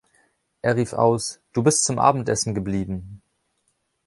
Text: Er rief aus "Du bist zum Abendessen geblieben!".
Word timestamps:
Er 0.63 0.77
rief 0.77 0.93
aus 0.93 1.41
"Du 1.53 1.61
bist 1.61 1.85
zum 1.85 1.99
Abendessen 1.99 2.55
geblieben!". 2.55 3.21